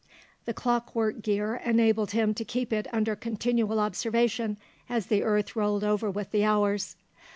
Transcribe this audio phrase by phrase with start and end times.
[0.45, 4.57] The clock work gear enabled him to keep it under continual observation
[4.89, 6.95] as the earth rolled over with the hours.